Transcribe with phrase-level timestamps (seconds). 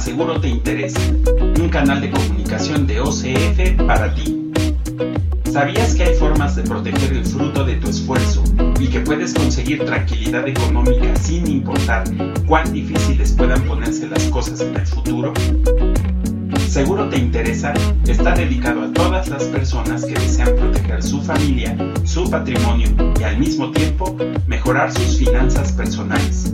[0.00, 1.00] Seguro Te Interesa,
[1.60, 4.52] un canal de comunicación de OCF para ti.
[5.50, 8.44] ¿Sabías que hay formas de proteger el fruto de tu esfuerzo
[8.78, 12.04] y que puedes conseguir tranquilidad económica sin importar
[12.46, 15.34] cuán difíciles puedan ponerse las cosas en el futuro?
[16.68, 17.74] Seguro Te Interesa
[18.06, 22.88] está dedicado a todas las personas que desean proteger su familia, su patrimonio
[23.18, 26.52] y al mismo tiempo mejorar sus finanzas personales.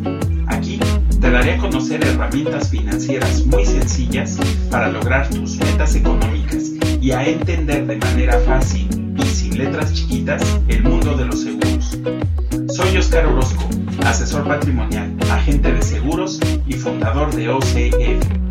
[1.35, 4.39] Daré a conocer herramientas financieras muy sencillas
[4.71, 6.71] para lograr tus metas económicas
[7.01, 8.87] y a entender de manera fácil
[9.19, 11.99] y sin letras chiquitas el mundo de los seguros.
[12.73, 13.69] Soy Oscar Orozco,
[14.07, 16.39] asesor patrimonial, agente de seguros
[16.69, 18.44] y fundador de OCF.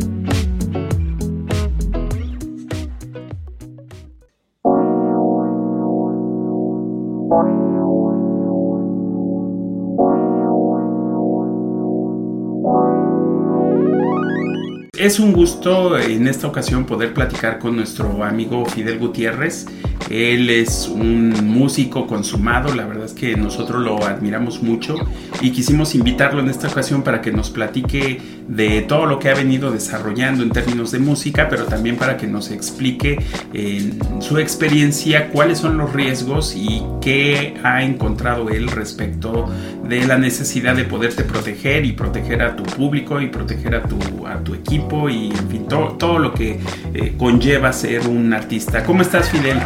[15.04, 19.66] Es un gusto en esta ocasión poder platicar con nuestro amigo Fidel Gutiérrez.
[20.10, 24.96] Él es un músico consumado, la verdad es que nosotros lo admiramos mucho
[25.42, 29.36] y quisimos invitarlo en esta ocasión para que nos platique de todo lo que ha
[29.36, 35.30] venido desarrollando en términos de música, pero también para que nos explique en su experiencia
[35.30, 39.50] cuáles son los riesgos y qué ha encontrado él respecto
[39.88, 44.28] de la necesidad de poderte proteger y proteger a tu público y proteger a tu,
[44.28, 46.60] a tu equipo y en fin, todo, todo lo que
[46.94, 48.84] eh, conlleva ser un artista.
[48.84, 49.58] ¿Cómo estás, Fidel?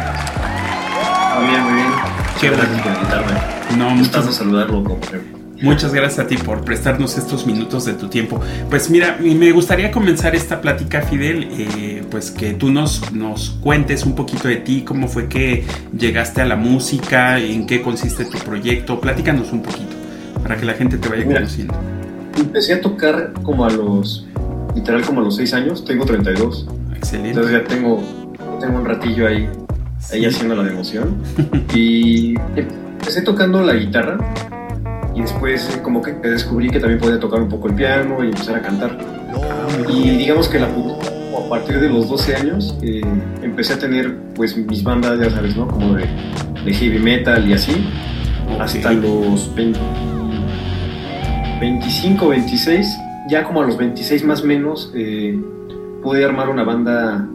[1.38, 1.88] Muy bien, muy bien.
[2.40, 2.64] Qué bueno.
[2.64, 3.32] invitarme.
[3.76, 5.37] No, Me muchas, gusta saludarlo como siempre.
[5.60, 8.40] Muchas gracias a ti por prestarnos estos minutos de tu tiempo.
[8.70, 14.04] Pues mira, me gustaría comenzar esta plática, Fidel, eh, pues que tú nos, nos cuentes
[14.04, 15.64] un poquito de ti, cómo fue que
[15.96, 19.00] llegaste a la música, en qué consiste tu proyecto.
[19.00, 19.96] Platícanos un poquito
[20.42, 21.40] para que la gente te vaya Mira.
[21.40, 21.74] conociendo.
[22.36, 24.26] Empecé a tocar como a los,
[24.74, 26.68] literal como a los 6 años, tengo 32.
[26.96, 27.30] Excelente.
[27.30, 28.02] Entonces ya tengo,
[28.60, 29.48] tengo un ratillo ahí,
[30.12, 31.16] ahí haciendo la democión.
[31.74, 34.18] Y empecé tocando la guitarra
[35.18, 38.28] y después eh, como que descubrí que también podía tocar un poco el piano y
[38.28, 38.96] empezar a cantar.
[39.92, 43.00] Y digamos que la, a partir de los 12 años eh,
[43.42, 45.66] empecé a tener pues mis bandas, ya sabes, ¿no?
[45.66, 46.06] Como de,
[46.64, 47.84] de heavy metal y así.
[48.60, 49.78] Hasta los 20
[51.60, 52.98] 25, 26,
[53.28, 55.36] ya como a los 26 más o menos, eh,
[56.04, 57.26] pude armar una banda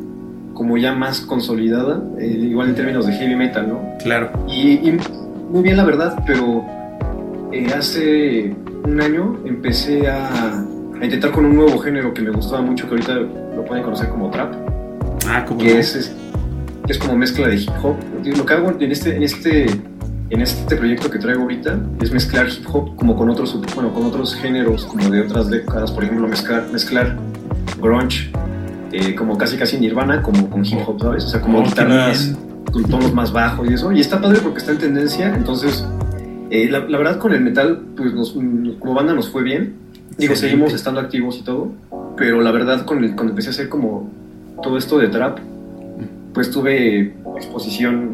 [0.54, 3.82] como ya más consolidada, eh, igual en términos de heavy metal, ¿no?
[4.02, 4.32] Claro.
[4.48, 4.98] Y, y
[5.52, 6.64] muy bien la verdad, pero
[7.54, 10.60] eh, hace un año empecé a,
[11.00, 14.10] a intentar con un nuevo género que me gustaba mucho, que ahorita lo pueden conocer
[14.10, 14.54] como trap
[15.28, 16.12] Ah, como que es, es,
[16.88, 17.96] es como mezcla de hip hop.
[18.26, 19.66] Lo que hago en este, en este,
[20.30, 24.06] en este proyecto que traigo ahorita es mezclar hip hop como con otros, bueno, con
[24.06, 27.18] otros géneros como de otras décadas, por ejemplo, mezclar, mezclar
[27.82, 28.32] grunge,
[28.92, 31.26] eh, como casi casi Nirvana, como con hip hop, ¿sabes?
[31.26, 32.36] O sea, como Oh, guitarras
[32.72, 33.92] con tonos más bajos y eso.
[33.92, 35.88] Y está padre porque está en tendencia, entonces,
[36.54, 38.32] eh, la, la verdad con el metal, pues nos-
[38.80, 39.74] como banda nos fue bien.
[40.18, 41.72] Digo, seguimos estando activos y todo,
[42.16, 44.10] pero la verdad con el, cuando empecé a hacer como
[44.62, 45.40] todo esto de trap,
[46.34, 48.12] pues tuve exposición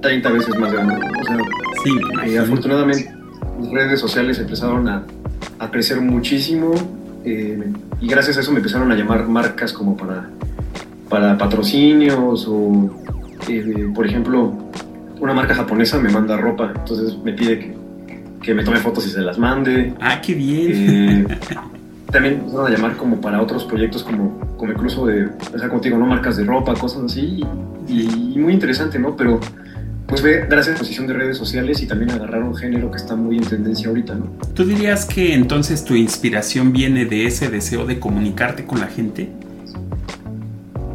[0.00, 0.94] 30 veces más grande.
[0.94, 1.36] O sea,
[1.84, 3.08] Sí, afortunadamente
[3.60, 5.04] las redes sociales empezaron a,
[5.60, 6.72] a crecer muchísimo
[7.24, 10.28] eh, y gracias a eso me empezaron a llamar marcas como para,
[11.08, 12.90] para patrocinios o,
[13.48, 14.52] eh, por ejemplo,
[15.20, 17.74] una marca japonesa me manda ropa, entonces me pide que,
[18.42, 19.94] que me tome fotos y se las mande.
[20.00, 21.26] Ah, qué bien.
[21.30, 21.38] Eh,
[22.10, 25.68] también me empezaron a llamar como para otros proyectos como, como incluso de, o sea,
[25.82, 26.06] digo, ¿no?
[26.06, 27.44] Marcas de ropa, cosas así.
[27.86, 29.16] Y, y muy interesante, ¿no?
[29.16, 29.40] Pero
[30.08, 32.96] pues fue gracias a la posición de redes sociales y también agarrar un género que
[32.96, 34.30] está muy en tendencia ahorita, ¿no?
[34.54, 39.28] ¿Tú dirías que entonces tu inspiración viene de ese deseo de comunicarte con la gente?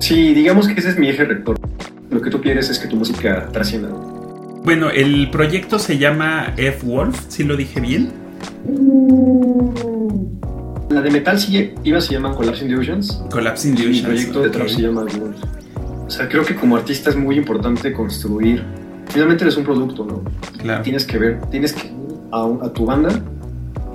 [0.04, 1.58] Sí, digamos que ese es mi eje rector.
[2.10, 3.88] Lo que tú quieres es que tu música trascienda.
[4.66, 8.12] Bueno, el proyecto se llama F-Wolf, si lo dije bien.
[10.90, 13.24] La de metal sí iba se llama Collapsing the Oceans.
[13.32, 15.38] Collapsing the Oceans, proyecto de trap se llama Wolf.
[16.06, 18.62] O sea, creo que como artista es muy importante construir.
[19.08, 20.22] Finalmente eres un producto, ¿no?
[20.58, 20.84] Claro.
[20.84, 21.90] tienes que ver, tienes que
[22.34, 23.24] a tu banda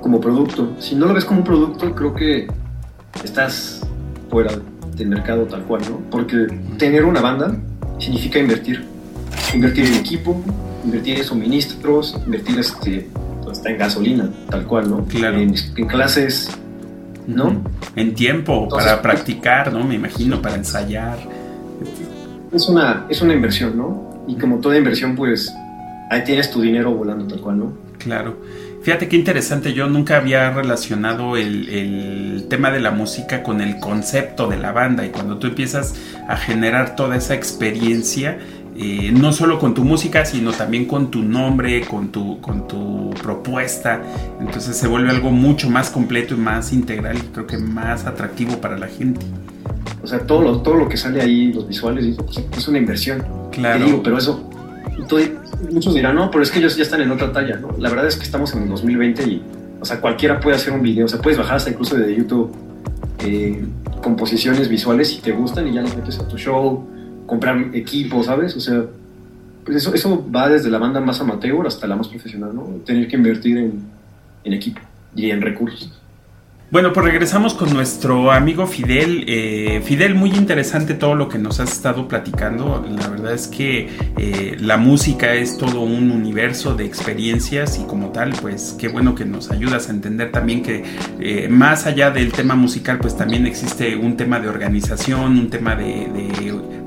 [0.01, 0.73] como producto.
[0.79, 2.47] Si no lo ves como un producto, creo que
[3.23, 3.87] estás
[4.31, 4.49] fuera
[4.99, 6.01] del mercado tal cual, ¿no?
[6.11, 6.47] Porque
[6.77, 7.55] tener una banda
[7.97, 8.85] significa invertir.
[9.53, 10.39] Invertir en equipo,
[10.85, 13.07] invertir en suministros, invertir este,
[13.49, 15.05] hasta en gasolina, tal cual, ¿no?
[15.05, 15.37] Claro.
[15.37, 16.49] En, en clases,
[17.25, 17.63] ¿no?
[17.95, 19.83] En tiempo, Entonces, para practicar, ¿no?
[19.83, 21.17] Me imagino, para ensayar.
[22.51, 24.23] Es una, es una inversión, ¿no?
[24.27, 25.51] Y como toda inversión, pues
[26.11, 27.73] ahí tienes tu dinero volando tal cual, ¿no?
[27.97, 28.37] Claro.
[28.81, 34.47] Fíjate qué interesante, yo nunca había relacionado el, tema de la música con el concepto
[34.47, 35.93] de la banda y cuando tú empiezas
[36.27, 38.39] a generar toda esa experiencia,
[38.75, 43.11] eh, no solo con tu música, sino también con tu nombre, con tu, con tu
[43.21, 44.01] propuesta.
[44.39, 48.59] Entonces se vuelve algo mucho más completo y más integral y creo que más atractivo
[48.61, 49.25] para la gente.
[50.01, 53.23] O sea, todo lo, todo lo que sale ahí, los visuales, pues, es una inversión.
[53.51, 53.85] Claro.
[53.85, 54.49] digo, pero eso,
[55.71, 57.75] muchos dirán, no, pero es que ellos ya están en otra talla, ¿no?
[57.77, 59.43] La verdad es que estamos en el 2020 y,
[59.79, 62.51] o sea, cualquiera puede hacer un video, o sea, puedes bajar hasta incluso de YouTube
[63.19, 63.65] eh,
[64.01, 66.87] composiciones visuales si te gustan y ya las metes a tu show
[67.25, 68.55] comprar equipo, ¿sabes?
[68.55, 68.85] O sea,
[69.63, 72.63] pues eso, eso va desde la banda más amateur hasta la más profesional, ¿no?
[72.85, 73.81] Tener que invertir en,
[74.43, 74.81] en equipo
[75.15, 75.98] y en recursos.
[76.71, 79.23] Bueno, pues regresamos con nuestro amigo Fidel.
[79.27, 82.85] Eh, Fidel, muy interesante todo lo que nos has estado platicando.
[82.87, 83.89] La verdad es que
[84.19, 89.15] eh, la música es todo un universo de experiencias y como tal, pues qué bueno
[89.15, 90.83] que nos ayudas a entender también que
[91.19, 95.75] eh, más allá del tema musical, pues también existe un tema de organización, un tema
[95.75, 96.07] de,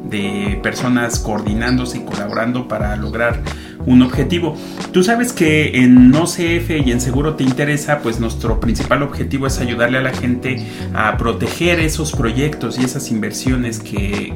[0.04, 3.42] de personas coordinándose y colaborando para lograr
[3.86, 4.56] un objetivo.
[4.92, 9.58] Tú sabes que en OCF y en Seguro Te Interesa, pues nuestro principal objetivo es
[9.58, 14.32] ayudarle a la gente a proteger esos proyectos y esas inversiones que,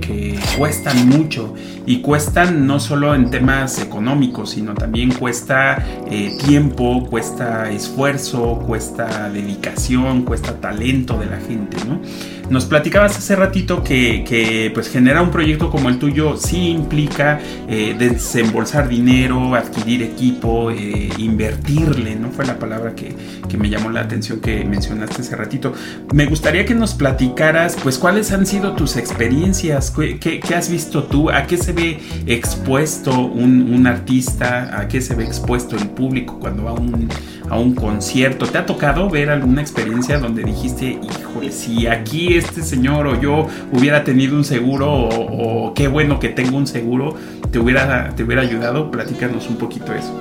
[0.56, 1.54] cuestan mucho
[1.84, 9.28] y cuestan no solo en temas económicos, sino también cuesta eh, tiempo, cuesta esfuerzo, cuesta
[9.28, 12.00] dedicación, cuesta talento de la gente, ¿no?
[12.48, 17.96] Nos platicabas hace ratito que, pues genera un proyecto como el tuyo sí implica eh,
[17.98, 22.31] desembolsar dinero, adquirir equipo, eh, invertirle, ¿no?
[22.31, 23.15] Fue la palabra que,
[23.56, 25.73] me llamó la atención que mencionaste hace ratito.
[26.12, 29.91] Me gustaría que nos platicaras pues cuáles han sido tus experiencias,
[30.21, 35.15] qué, has visto tú, a qué se ve expuesto un, un, artista, a qué se
[35.15, 37.09] ve expuesto el público cuando va a un,
[37.49, 38.47] a un concierto.
[38.47, 43.47] ¿Te ha tocado ver alguna experiencia donde dijiste, híjole, si aquí este señor o yo
[43.73, 47.15] hubiera tenido un seguro o, qué bueno que tengo un seguro,
[47.50, 48.91] te hubiera, te hubiera ayudado?
[49.26, 50.12] Platícanos un poquito eso.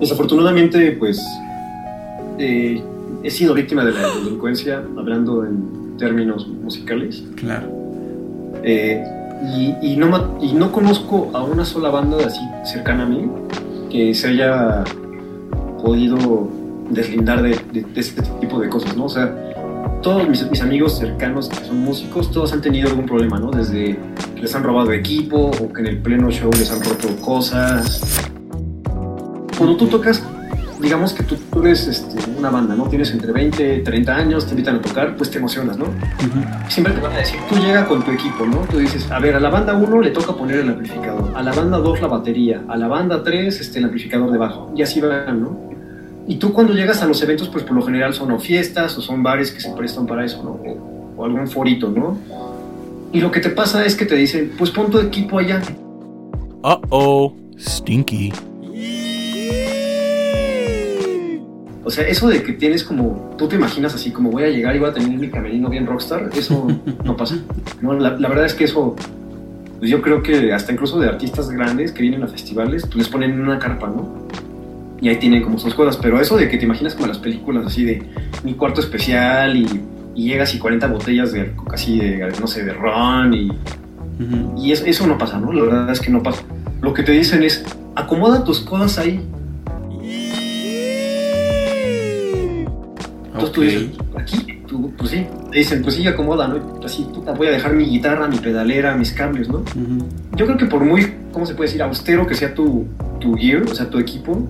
[0.00, 1.22] Desafortunadamente, pues
[2.38, 2.82] eh,
[3.22, 7.24] he sido víctima de la delincuencia, hablando en términos musicales.
[7.36, 7.66] Claro.
[8.62, 9.04] Eh,
[9.82, 13.28] y, no, y no conozco a una sola banda así cercana a mí
[13.90, 14.82] que se haya
[15.82, 16.48] podido
[16.90, 17.56] deslindar de,
[17.94, 19.04] este tipo de cosas, ¿no?
[19.04, 19.32] O sea,
[20.02, 23.50] todos mis, amigos cercanos que son músicos, todos han tenido algún problema, ¿no?
[23.50, 23.98] Desde
[24.40, 28.00] les han robado equipo o que en el pleno show les han roto cosas.
[29.56, 30.22] Cuando tú tocas,
[30.80, 32.84] digamos que tú, eres este, una banda, ¿no?
[32.88, 35.86] Tienes entre 20, 30 años, te invitan a tocar, pues te emocionas, ¿no?
[36.68, 38.58] Siempre te van a decir, tú llegas con tu equipo, ¿no?
[38.70, 41.52] Tú dices, a ver, a la banda 1 le toca poner el amplificador, a la
[41.52, 45.00] banda 2 la batería, a la banda 3 este, el amplificador de bajo, y así
[45.00, 45.68] van, ¿no?
[46.28, 49.00] Y tú cuando llegas a los eventos, pues por lo general son o fiestas o
[49.00, 50.60] son bares que se prestan para eso, ¿no?
[51.16, 52.16] O, algún forito, ¿no?
[53.12, 55.62] Y lo que te pasa es que te dicen, pues pon tu equipo allá.
[56.62, 58.32] Uh oh, stinky.
[61.84, 64.76] O sea, eso de que tienes como, tú te imaginas así, como voy a llegar
[64.76, 66.66] y voy a tener mi camerino bien rockstar, eso
[67.04, 67.36] no pasa.
[67.80, 68.94] No, la, verdad es que eso,
[69.78, 73.08] pues yo creo que hasta incluso de artistas grandes que vienen a festivales, pues les
[73.08, 74.28] ponen una carpa, ¿no?
[75.00, 77.66] y ahí tienen como sus cosas, pero eso de que te imaginas como las películas
[77.66, 78.02] así de
[78.42, 79.66] mi cuarto especial y,
[80.24, 83.50] llegas y 40 botellas de casi de, no sé, de ron y,
[84.58, 85.52] y eso, no pasa, ¿no?
[85.52, 86.42] La verdad es que no pasa.
[86.80, 89.20] Lo que te dicen es, acomoda tus cosas ahí.
[93.26, 96.80] Entonces tú dices, aquí, tú, pues sí, te dicen, pues sí, acomoda, ¿no?
[96.84, 99.62] Así, puta, voy a dejar mi guitarra, mi pedalera, mis cables, ¿no?
[100.36, 101.82] Yo creo que por muy, ¿cómo se puede decir?
[101.82, 102.86] Austero que sea tu,
[103.20, 104.48] tu gear, o sea, tu equipo,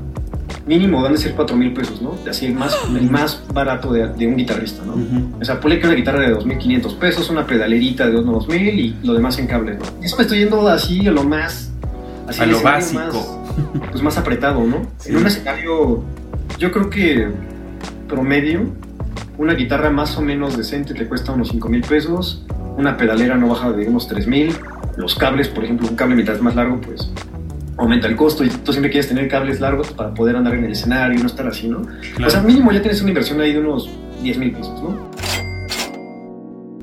[0.68, 2.14] mínimo van a ser 4 mil pesos, ¿no?
[2.28, 4.94] Así el más, el más barato de, de un guitarrista, ¿no?
[5.40, 8.96] O sea, ponle que una guitarra de 2.500 pesos, una pedalerita de unos 2.000 y
[9.02, 9.86] lo demás en cables, ¿no?
[10.02, 11.72] Y eso me estoy yendo así a lo más...
[12.28, 13.44] Así a lo básico.
[13.90, 14.82] pues más apretado, ¿no?
[15.06, 16.04] En un escenario,
[16.58, 17.28] yo creo que
[18.06, 18.66] promedio,
[19.38, 22.44] una guitarra más o menos decente te cuesta unos 5 mil pesos,
[22.76, 24.54] una pedalera no baja de unos 3 mil,
[24.98, 27.10] los cables, por ejemplo, un cable mientras más largo, pues
[27.78, 30.72] aumenta el costo y tú siempre quieres tener cables largos para poder andar en el
[30.72, 31.82] escenario y no estar así, ¿no?
[32.24, 33.88] O sea, mínimo ya tienes una inversión ahí de unos
[34.22, 35.08] 10 mil pesos, ¿no?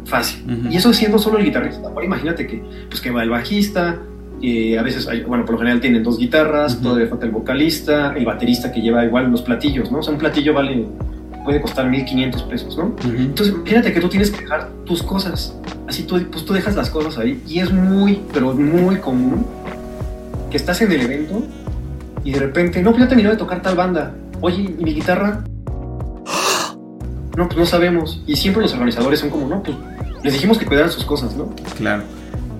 [0.05, 0.67] Fácil.
[0.69, 1.89] Y eso siendo solo el guitarrista.
[1.89, 3.99] Ahora imagínate que, pues, que va el bajista,
[4.37, 8.23] a veces, hay, bueno, por lo general tienen dos guitarras, todavía falta el vocalista, el
[8.23, 9.99] baterista que lleva igual los platillos, ¿no?
[9.99, 10.85] O sea, un platillo vale,
[11.43, 12.95] puede costar 1500 pesos, ¿no?
[13.03, 15.59] Entonces, imagínate que tú tienes que dejar tus cosas.
[15.87, 17.41] Así tú, pues tú dejas las cosas ahí.
[17.47, 19.45] Y es muy, pero muy común
[20.55, 21.43] estás en el evento
[22.23, 24.13] y de repente, no, pues ya terminó de tocar tal banda.
[24.41, 25.43] oye, ¿y mi guitarra?
[27.37, 28.21] No, pues no sabemos.
[28.27, 29.75] Y siempre los organizadores son como, no, pues
[30.23, 31.49] les dijimos que cuidaran sus cosas, ¿no?
[31.77, 32.03] Claro.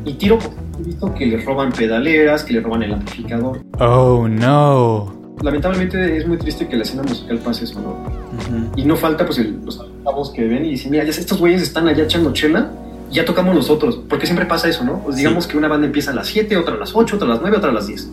[0.04, 0.38] Y tiro
[0.80, 3.62] he visto que les roban pedaleras, que le roban el amplificador.
[3.80, 5.14] Oh no.
[5.42, 8.72] Lamentablemente es muy triste que la escena musical pase eso, ¿no?
[8.76, 11.62] Y no falta pues el- los chavos que ven y dicen, mira, ya estos güeyes
[11.62, 12.70] están allá echando chela,
[13.16, 15.00] ya tocamos nosotros, porque siempre pasa eso, ¿no?
[15.00, 17.32] Pues digamos que una banda empieza a las 7, otra a las 8, otra a
[17.32, 18.10] las 9, otra a las 10.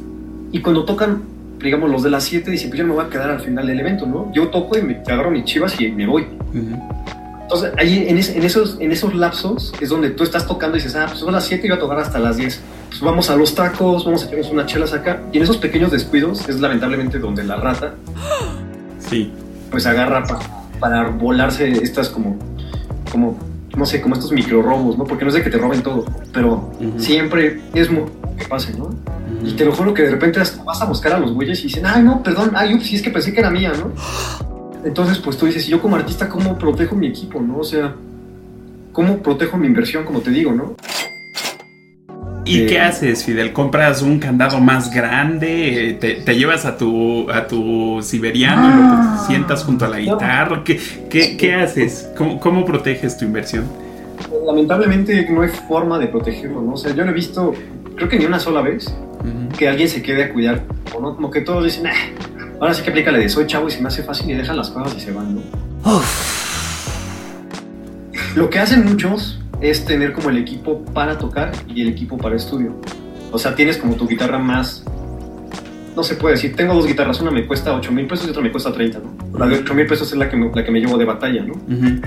[0.52, 1.22] Y cuando tocan,
[1.60, 3.66] digamos, los de las 7 dicen, pues yo no me voy a quedar al final
[3.66, 4.32] del evento, ¿no?
[4.32, 6.22] Yo toco y me agarro mis chivas y me voy.
[6.22, 6.78] Ujú.
[7.42, 10.80] Entonces, ahí en, es- en esos, en esos lapsos es donde tú estás tocando y
[10.80, 12.60] dices, ah, pues son las 7 y voy a tocar hasta las 10.
[12.88, 15.20] Pues vamos a los tacos, vamos a echarnos unas chelas acá.
[15.32, 17.94] Y en esos pequeños descuidos es lamentablemente donde la rata
[18.98, 19.30] Sí.
[19.70, 20.38] pues agarra pa-
[20.80, 22.36] para volarse estas como,
[23.10, 23.36] como,
[23.76, 25.04] no sé, como estos micro robos, ¿no?
[25.04, 28.04] Porque no es de que te roben todo, pero siempre es muy
[28.38, 28.90] que pase, ¿no?
[29.44, 31.64] Y te lo juro que de repente hasta vas a buscar a los güeyes y
[31.64, 33.92] dicen, ay, no, perdón, ay, ups, sí es que pensé que era mía, ¿no?
[34.84, 37.58] Entonces, pues tú dices, y yo como artista, ¿cómo protejo mi equipo, no?
[37.58, 37.94] O sea,
[38.92, 40.74] ¿cómo protejo mi inversión, como te digo, no?
[42.44, 43.52] ¿Y Eh, qué haces, Fidel?
[43.52, 45.96] ¿Compras un candado más grande?
[46.00, 49.98] ¿Te, te llevas a tu, a tu siberiano y lo te sientas junto a la
[50.00, 50.62] guitarra?
[50.64, 52.08] ¿Qué, qué, qué haces?
[52.16, 53.64] ¿Cómo, ¿Cómo proteges tu inversión?
[54.44, 56.72] Lamentablemente no hay forma de protegerlo, ¿no?
[56.72, 57.54] O sea, yo lo he visto,
[57.96, 58.92] creo que ni una sola vez,
[59.56, 60.62] que alguien se quede a cuidar,
[60.94, 61.14] o ¿no?
[61.14, 61.92] Como que todos dicen, ah,
[62.60, 64.70] ahora sí que aplícale de soy chavo y se me hace fácil y dejan las
[64.70, 65.42] cosas y se van, ¿no?
[68.34, 72.36] Lo que hacen muchos es tener como el equipo para tocar y el equipo para
[72.36, 72.74] estudio.
[73.30, 74.84] O sea, tienes como tu guitarra más...
[75.94, 78.42] No se puede decir, tengo dos guitarras, una me cuesta 8 mil pesos y otra
[78.42, 79.38] me cuesta 30, ¿no?
[79.38, 81.42] La de 8 mil pesos es la que, me, la que me llevo de batalla,
[81.42, 81.52] ¿no?
[81.52, 82.00] Ujú.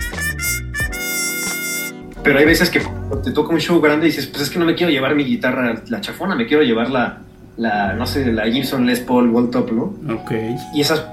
[2.24, 2.82] Pero hay veces que
[3.24, 5.24] te toca un show grande y dices, pues es que no me quiero llevar mi
[5.24, 7.20] guitarra, la chafona, me quiero llevar la,
[7.58, 9.94] la no sé, la Gibson Les Paul Gold Top, ¿no?
[10.16, 10.32] Ok.
[10.74, 11.06] Y esas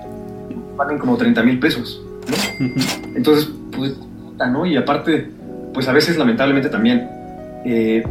[0.77, 2.67] valen como 30 mil pesos, ¿no?
[2.67, 2.81] Ujú.
[3.15, 4.65] Entonces, pues, puta, ¿no?
[4.65, 5.31] Y aparte,
[5.73, 7.09] pues a veces, lamentablemente también,
[7.64, 8.02] eh,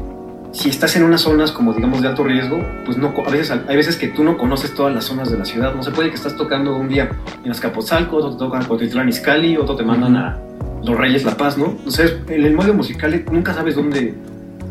[0.51, 3.75] si estás en unas zonas como, digamos, de alto riesgo, pues no, a veces, hay
[3.75, 5.73] veces que tú no conoces todas las zonas de la ciudad.
[5.73, 7.09] No se puede que estás tocando un día
[7.43, 10.39] en Azcapotzalco, otro te tocan Cotitlán Izcalli, otro te mandan a
[10.83, 11.77] Los Reyes La Paz, ¿no?
[11.89, 14.13] Sea, en el modo musical nunca sabes dónde,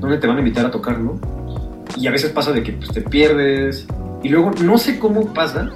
[0.00, 1.18] dónde te van a invitar a tocar, ¿no?
[1.96, 3.86] Y a veces pasa de que pues, te pierdes.
[4.22, 5.70] Y luego, no sé cómo pasa,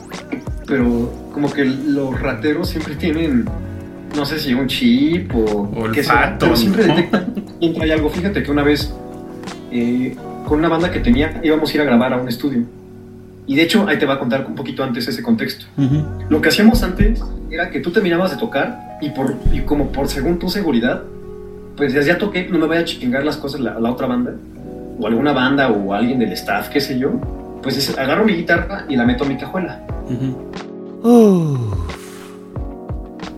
[0.67, 3.47] pero como que los rateros siempre tienen,
[4.17, 8.09] no sé si un chip o qué sea, pero siempre detectan quién trae algo.
[8.11, 8.93] Fíjate que una vez,
[9.73, 10.17] eh,
[10.47, 12.63] con una banda que tenía, íbamos a ir a grabar a un estudio.
[13.47, 15.67] Y de hecho, ahí te va a contar un poquito antes ese contexto.
[15.77, 16.03] Ujú.
[16.31, 20.09] Lo que hacíamos antes era que tú terminabas de tocar y, por, y como por
[20.09, 21.03] según tu seguridad,
[21.77, 24.33] pues decías, ya toqué, no me vaya a chingar las cosas la, la otra banda,
[24.99, 27.11] o alguna banda, o alguien del staff, qué sé yo.
[27.63, 31.09] Pues es- agarro mi guitarra y la meto a mi cajuela, Ujú.
[31.09, 31.59] Ooh.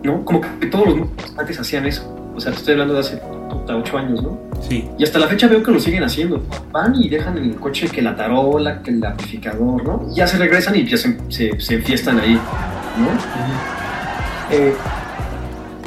[0.03, 0.23] ¿No?
[0.25, 2.13] Como que todos los antes hacían eso.
[2.35, 3.21] O sea, te estoy hablando de hace
[3.75, 4.39] ocho años, ¿no?
[4.61, 4.87] Sí.
[4.97, 6.41] Y hasta la fecha veo que lo siguen haciendo.
[6.71, 10.13] Van y dejan en el coche que la tarola, que el amplificador, ¿no?
[10.13, 13.09] Ya se regresan y ya se, se, se enfiestan ahí, ¿no?
[14.51, 14.73] Eh,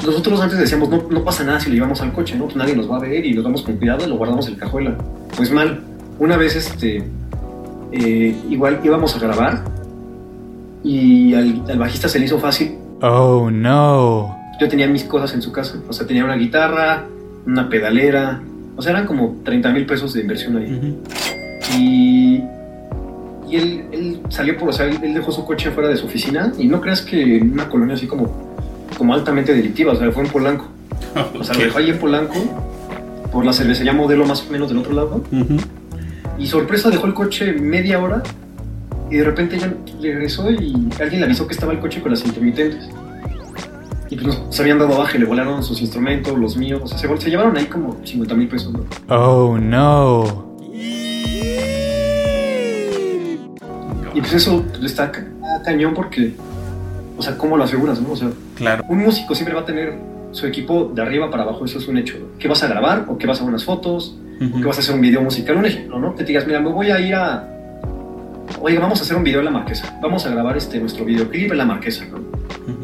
[0.05, 2.45] nosotros antes decíamos, no, no pasa nada si lo llevamos al coche, ¿no?
[2.45, 4.53] Pues nadie nos va a ver y nos vamos con cuidado y lo guardamos en
[4.53, 4.97] la cajuela.
[5.35, 5.81] Pues mal,
[6.19, 7.03] una vez este,
[7.91, 9.63] eh, igual íbamos a grabar
[10.83, 12.77] y al, al bajista se le hizo fácil.
[13.01, 14.37] Oh no.
[14.59, 17.05] Yo tenía mis cosas en su casa, o sea, tenía una guitarra,
[17.47, 18.41] una pedalera,
[18.77, 20.99] o sea, eran como 30 mil pesos de inversión ahí.
[21.75, 22.43] Y,
[23.49, 26.05] y él, él salió por, o sea, él, él dejó su coche afuera de su
[26.05, 26.53] oficina.
[26.59, 28.29] Y no creas que en una colonia así como,
[28.97, 30.67] como altamente delictiva, o sea, fue en Polanco.
[31.39, 32.35] O sea, lo dejó ahí en Polanco,
[33.31, 35.23] por la cervecería modelo más o menos del otro lado,
[36.37, 38.23] y sorpresa dejó el coche media hora
[39.11, 42.25] y de repente ya regresó y alguien le avisó que estaba el coche con las
[42.25, 42.89] intermitentes.
[44.09, 46.97] Y pues nos habían dado baja y le volaron sus instrumentos, los míos, o sea,
[46.97, 48.85] se, se llevaron ahí como 50 mil pesos, ¿no?
[49.15, 50.51] Oh no.
[54.13, 55.25] Y pues eso está ca-
[55.63, 56.33] cañón porque,
[57.17, 58.11] o sea, ¿cómo lo aseguras, no?
[58.11, 58.83] O sea, Claro.
[58.89, 59.93] un músico siempre va a tener
[60.31, 62.17] su equipo de arriba para abajo, eso es un hecho.
[62.19, 62.37] ¿no?
[62.37, 63.05] ¿Qué vas a grabar?
[63.07, 64.17] ¿O qué vas a unas fotos?
[64.41, 64.57] Ujú.
[64.57, 65.55] ¿O qué vas a hacer un video musical?
[65.57, 66.11] Un ejemplo, ¿no?
[66.15, 67.47] Que te digas, mira, me voy a ir a...
[68.59, 69.97] Oye, vamos a hacer un video en La Marquesa.
[70.01, 72.19] Vamos a grabar este, nuestro videoclip en La Marquesa, ¿no?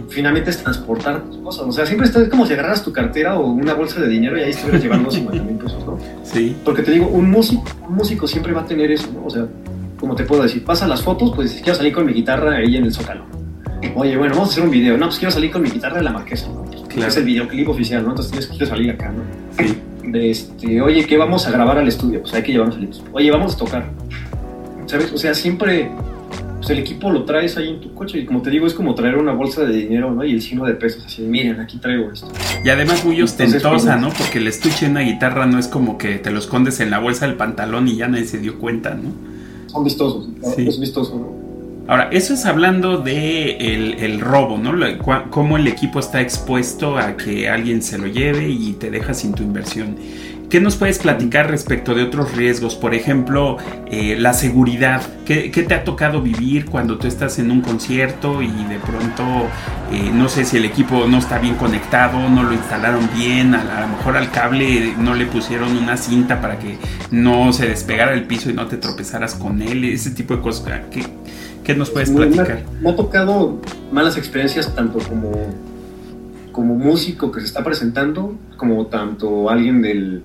[0.09, 1.65] Finalmente es transportar tus cosas.
[1.67, 4.41] O sea, siempre está como si agarraras tu cartera o una bolsa de dinero y
[4.41, 5.97] ahí estuvieras llevando 50 mil pesos, ¿no?
[6.23, 6.55] Sí.
[6.63, 9.25] Porque te digo, un músico, un músico siempre va a tener eso, ¿no?
[9.25, 9.45] O sea,
[9.99, 12.85] como te puedo decir, pasa las fotos, pues quiero salir con mi guitarra ahí en
[12.85, 13.25] el zócalo.
[13.95, 14.97] Oye, bueno, vamos a hacer un video.
[14.97, 16.65] No, pues quiero salir con mi guitarra de la marquesa, ¿no?
[16.87, 17.09] Claro.
[17.09, 18.09] Es el videoclip oficial, ¿no?
[18.09, 19.23] Entonces tienes que salir acá, ¿no?
[19.57, 19.77] Sí.
[20.03, 22.21] De este, oye, ¿qué vamos a grabar al estudio?
[22.21, 23.09] Pues hay que llevarnos al estudio.
[23.11, 23.85] Oye, vamos a tocar.
[24.87, 25.11] ¿Sabes?
[25.13, 25.91] O sea, siempre,
[26.57, 28.95] pues el equipo lo traes ahí en tu coche y como te digo es como
[28.95, 30.23] traer una bolsa de dinero, ¿no?
[30.25, 32.31] Y el signo de pesos, así, miren, aquí traigo esto.
[32.63, 34.09] Y además muy ostentosa, ¿no?
[34.09, 36.99] Porque el estuche de una guitarra no es como que te lo escondes en la
[36.99, 39.11] bolsa del pantalón y ya nadie se dio cuenta, ¿no?
[39.67, 40.49] Son vistosos, ¿no?
[40.55, 40.67] Sí.
[40.67, 41.47] es vistoso, ¿no?
[41.89, 44.73] Ahora, eso es hablando de el, el robo, ¿no?
[44.73, 44.97] Lo-
[45.29, 49.33] Cómo el equipo está expuesto a que alguien se lo lleve y te deja sin
[49.33, 49.95] tu inversión.
[50.49, 52.75] ¿Qué nos puedes platicar respecto de otros riesgos?
[52.75, 53.57] Por ejemplo,
[53.91, 55.01] eh, la seguridad.
[55.25, 59.23] ¿Qué, qué te ha tocado vivir cuando tú estás en un concierto y de pronto,
[59.91, 63.77] eh, no sé si el equipo no está bien conectado, no lo instalaron bien, a,
[63.77, 66.77] a lo mejor al cable no le pusieron una cinta para que
[67.11, 70.79] no se despegara del piso y no te tropezaras con él, ese tipo de cosas.
[70.89, 71.03] ¿Qué,
[71.65, 72.63] qué nos puedes Me- me- platicar?
[72.79, 73.59] Me ha tocado
[73.91, 75.31] malas experiencias tanto como,
[76.53, 80.23] como músico que se está presentando, como tanto alguien del,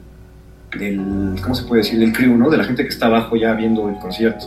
[0.78, 1.98] del, ¿cómo se puede decir?
[1.98, 2.50] Del crew, ¿no?
[2.50, 4.46] De la gente que está abajo ya viendo el concierto.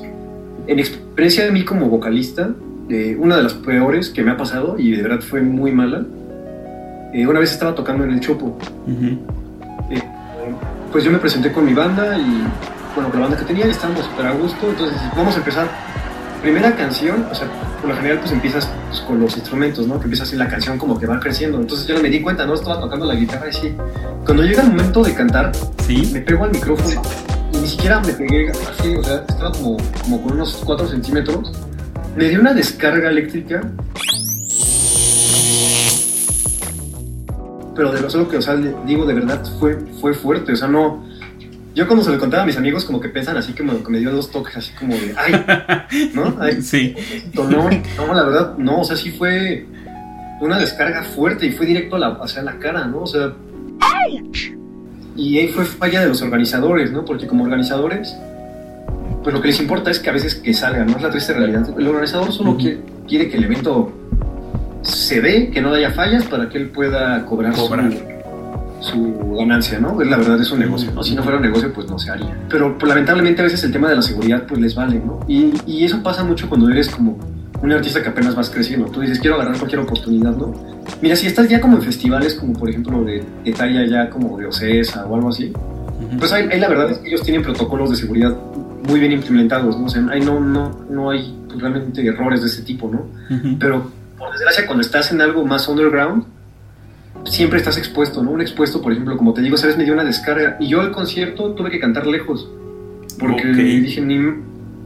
[0.67, 2.49] En experiencia de mí como vocalista,
[2.89, 6.05] eh, una de las peores que me ha pasado, y de verdad fue muy mala,
[7.13, 8.57] eh, una vez estaba tocando en el Chopo.
[8.87, 9.05] Ujú.
[9.91, 10.01] Eh,
[10.91, 12.43] pues yo me presenté con mi banda y,
[12.95, 15.84] bueno, con la banda que tenía estábamos súper a gusto, entonces vamos a empezar.
[16.45, 17.47] Primera canción, o sea,
[17.81, 19.97] por lo general pues empiezas pues, con los instrumentos, ¿no?
[19.97, 21.59] Que empiezas así la canción como que va creciendo.
[21.59, 22.53] Entonces yo no me di cuenta, ¿no?
[22.53, 23.75] Estaba tocando la guitarra y sí.
[24.23, 25.51] Cuando llega el momento de cantar,
[25.87, 26.07] ¿Sí?
[26.13, 27.01] me pego al micrófono
[27.51, 31.51] y ni siquiera me pegué así, o sea, estaba como, como con unos 4 centímetros.
[32.15, 33.61] Me dio una descarga eléctrica.
[37.75, 40.67] Pero de lo solo que, o sea, digo, de verdad fue, fue fuerte, o sea,
[40.67, 41.03] no.
[41.75, 43.99] Yo cuando se lo contaba a mis amigos, como que piensan así, como que me
[43.99, 46.37] dio dos toques, así como de, ay, ¿no?
[46.39, 46.95] Ay, Sí.
[47.33, 49.65] no, no, la verdad, no, o sea, sí fue
[50.39, 52.99] una descarga fuerte y fue directo a la, hacia la cara, ¿no?
[53.01, 53.33] O sea,
[55.17, 57.03] y ahí fue falla de los organizadores, ¿no?
[57.03, 58.15] Porque como organizadores,
[59.23, 60.95] pues lo que les importa es que a veces que salga, ¿no?
[60.95, 61.67] Es la triste realidad.
[61.77, 63.91] El organizador solo quiere, quiere que el evento
[64.81, 67.91] se dé, que no haya fallas para que él pueda cobrar, Cobrar.
[67.91, 68.14] Su,
[69.37, 69.93] ganancia, ¿no?
[69.93, 71.03] Pues la verdad es un negocio, ¿no?
[71.03, 72.35] Si no fuera un negocio, pues no se haría.
[72.49, 75.19] Pero pues, lamentablemente a veces el tema de la seguridad pues les vale, ¿no?
[75.27, 77.17] Y, y eso pasa mucho cuando eres como
[77.61, 78.87] un artista que apenas vas creciendo.
[78.87, 80.53] Tú dices, quiero agarrar cualquier oportunidad, ¿no?
[81.01, 84.37] Mira, si estás ya como en festivales, como por ejemplo de, de talla ya como
[84.37, 86.17] de Ocesa o algo así, Ujú.
[86.19, 88.35] pues ahí, ahí la verdad es que ellos tienen protocolos de seguridad
[88.87, 89.85] muy bien implementados, ¿no?
[89.85, 93.07] O sea, ahí no, no, no hay pues, realmente errores de ese tipo, ¿no?
[93.59, 96.23] Pero por desgracia, cuando estás en algo más underground,
[97.25, 98.31] siempre estás expuesto, ¿no?
[98.31, 100.91] Un expuesto, por ejemplo, como te digo, sabes, me dio una descarga y yo al
[100.91, 102.49] concierto tuve que cantar lejos.
[103.19, 103.55] Porque Ok.
[103.55, 104.17] dije, ni.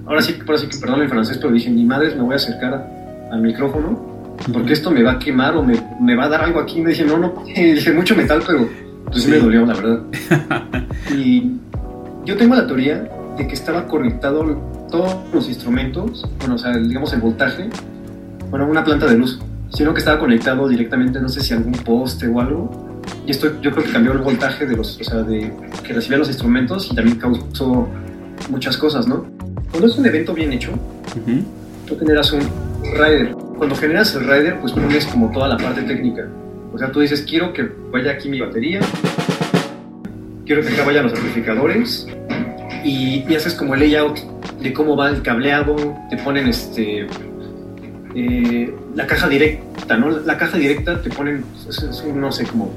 [0.05, 2.37] Ahora sí, ahora sí que perdón el francés, pero dije, ni madres me voy a
[2.37, 4.07] acercar al micrófono
[4.53, 6.81] porque esto me va a quemar o me, me va a dar algo aquí.
[6.81, 8.67] Me dije, no, no, y dije mucho metal, pero
[9.05, 10.01] pues sí me dolió, la verdad.
[11.15, 11.51] y
[12.25, 17.13] yo tengo la teoría de que estaba conectado todos los instrumentos, bueno, o sea, digamos
[17.13, 17.69] el voltaje,
[18.49, 19.39] bueno, una planta de luz,
[19.71, 23.01] sino que estaba conectado directamente, no sé si a algún poste o algo.
[23.25, 25.51] Y esto yo creo que cambió el voltaje de los, o sea, de
[25.83, 27.87] que recibían los instrumentos y también causó
[28.49, 29.25] muchas cosas, ¿no?
[29.71, 31.43] Cuando es un evento bien hecho, Ujú.
[31.87, 32.41] tú generas un
[32.93, 33.33] rider.
[33.57, 36.27] Cuando generas el rider, pues pones como toda la parte técnica.
[36.73, 38.79] O sea, tú dices, quiero que vaya aquí mi batería,
[40.45, 42.07] quiero que acá vayan los amplificadores,
[42.83, 44.19] y, y haces como el layout
[44.61, 45.75] de cómo va el cableado,
[46.09, 47.07] te ponen este
[48.15, 50.09] eh, la caja directa, ¿no?
[50.09, 52.71] La caja directa te ponen, es, es no sé, como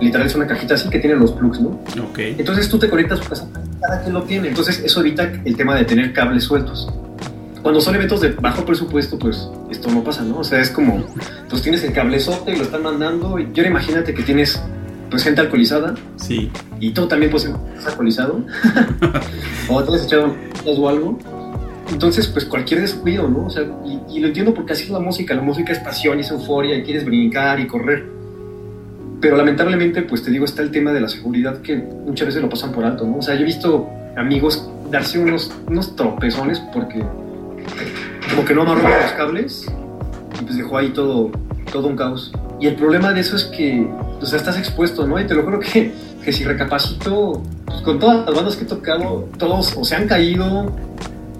[0.00, 1.80] literal es una cajita así que tiene los plugs, ¿no?
[2.10, 2.18] Ok.
[2.18, 3.46] Entonces tú te conectas a
[3.80, 4.48] cada quien lo tiene.
[4.48, 6.88] Entonces eso evita el tema de tener cables sueltos.
[7.62, 10.38] Cuando son eventos de bajo presupuesto, pues esto no pasa, ¿no?
[10.38, 11.04] O sea, es como,
[11.50, 13.38] pues tienes el cablezote y lo están mandando.
[13.38, 14.60] Y ahora imagínate que tienes,
[15.10, 16.50] pues, gente alcoholizada Sí.
[16.78, 18.40] y tú también, pues, estás alcoholizado.
[19.68, 20.32] o te has echado
[20.64, 21.18] o algo.
[21.92, 23.46] Entonces, pues, cualquier descuido, ¿no?
[23.46, 25.34] O sea, y, y lo entiendo porque así es la música.
[25.34, 28.16] La música es pasión es euforia y quieres brincar y correr.
[29.20, 32.48] Pero lamentablemente, pues te digo, está el tema de la seguridad que muchas veces lo
[32.48, 33.18] pasan por alto, ¿no?
[33.18, 37.02] O sea, yo he visto amigos darse unos, unos tropezones porque
[38.30, 39.66] como que no amarró los cables
[40.40, 41.30] y pues dejó ahí todo,
[41.72, 42.32] todo un caos.
[42.60, 43.86] Y el problema de eso es que,
[44.20, 45.20] o sea, estás expuesto, ¿no?
[45.20, 48.66] Y te lo juro que, que si recapacito, pues con todas las bandas que he
[48.66, 50.72] tocado, todos o se han caído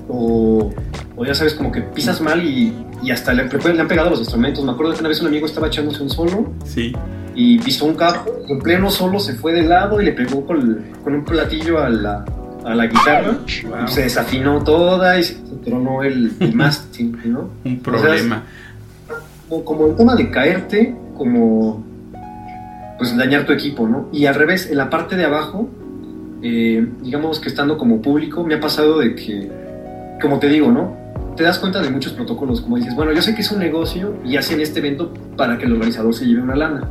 [0.08, 0.70] o,
[1.16, 4.20] o ya sabes, como que pisas mal y, y hasta le, le han pegado los
[4.20, 4.64] instrumentos.
[4.64, 6.92] Me acuerdo que una vez un amigo estaba echándose un solo Sí.
[7.34, 10.84] y pisó un capo, en pleno solo se fue de lado y le pegó con,
[11.02, 12.24] con un platillo a la,
[12.64, 13.38] a la guitarra,
[13.68, 13.88] Wow.
[13.88, 17.50] se desafinó toda y se tronó el, el mástil, ¿no?
[17.64, 18.44] Un problema.
[19.48, 21.84] Como, como el tema de caerte, como
[22.98, 24.08] pues dañar tu equipo, ¿no?
[24.12, 25.68] Y al revés, en la parte de abajo,
[26.42, 29.50] eh, digamos que estando como público, me ha pasado de que,
[30.20, 31.06] como te digo, ¿no?
[31.36, 34.14] te das cuenta de muchos protocolos, como dices, bueno, yo sé que es un negocio
[34.24, 36.88] y hacen este evento para que el organizador se lleve una lana.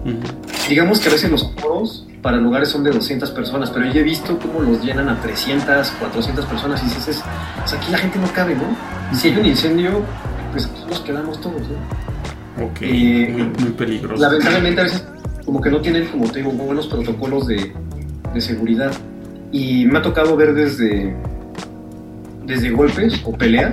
[0.69, 4.03] Digamos que a veces los foros para lugares son de 200 personas, pero yo he
[4.03, 7.23] visto cómo los llenan a 300, 400 personas y dices, es,
[7.59, 9.17] pues aquí la gente no cabe, ¿no?
[9.17, 10.01] Si hay un incendio,
[10.51, 12.65] pues nos quedamos todos, ¿no?
[12.65, 14.21] Ok, Eh, muy, muy peligroso.
[14.21, 15.05] Lamentablemente a veces
[15.43, 17.73] como que no tienen, como te digo, buenos protocolos de,
[18.33, 18.91] de seguridad.
[19.51, 21.15] Y me ha tocado ver desde,
[22.45, 23.71] desde golpes o peleas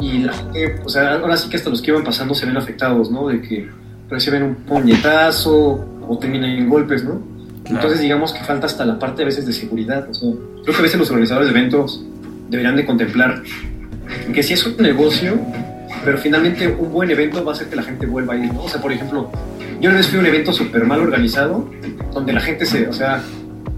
[0.00, 2.56] y la gente, o sea, ahora sí que hasta los que iban pasando se ven
[2.56, 3.28] afectados, ¿no?
[3.28, 3.68] De que
[4.08, 7.20] reciben un puñetazo o terminan en golpes, ¿no?
[7.62, 7.76] Claro.
[7.76, 10.08] Entonces digamos que falta hasta la parte a veces de seguridad.
[10.08, 10.30] O sea,
[10.62, 12.04] creo que a veces los organizadores de eventos
[12.48, 13.42] deberían de contemplar
[14.32, 15.38] que si es un negocio,
[16.04, 18.64] pero finalmente un buen evento va a hacer que la gente vuelva a ir, ¿no?
[18.64, 19.30] O sea, por ejemplo,
[19.80, 21.70] yo una vez fui a un evento súper mal organizado,
[22.12, 23.22] donde la gente se, o sea,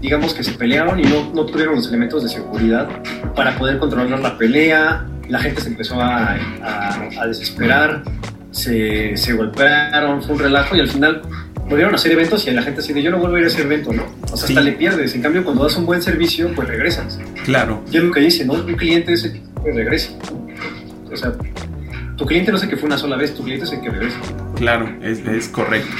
[0.03, 2.87] digamos que se pelearon y no, no tuvieron los elementos de seguridad
[3.35, 8.03] para poder controlar la pelea, la gente se empezó a, a- a desesperar,
[8.51, 11.21] se, se golpearon, fue un relajo y al final
[11.69, 13.47] volvieron a hacer eventos y la gente así de yo no vuelvo a ir a
[13.47, 14.03] ese evento, ¿no?
[14.29, 14.53] O sea, Sí.
[14.53, 15.15] hasta le pierdes.
[15.15, 17.17] En cambio, cuando das un buen servicio, pues regresas.
[17.45, 18.53] Claro, Y es lo que dice, ¿no?
[18.53, 20.11] Un cliente es el que regresa.
[21.11, 21.31] O sea,
[22.17, 23.89] tu cliente no es el que fue una sola vez, tu cliente es el que
[23.89, 24.17] regresa.
[24.57, 25.95] claro, es, es correcto.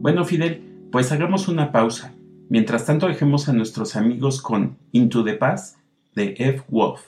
[0.00, 2.14] Bueno, Fidel, pues hagamos una pausa.
[2.52, 5.78] Mientras tanto, dejemos a nuestros amigos con Into the Past
[6.14, 6.62] de F.
[6.68, 7.00] Wolf.